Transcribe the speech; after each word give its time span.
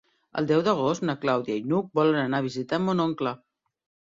El 0.39 0.45
deu 0.51 0.61
d'agost 0.67 1.05
na 1.09 1.15
Clàudia 1.25 1.57
i 1.59 1.67
n'Hug 1.73 1.93
volen 2.01 2.19
anar 2.23 2.41
a 2.41 2.47
visitar 2.47 2.81
mon 2.89 3.05
oncle. 3.07 3.37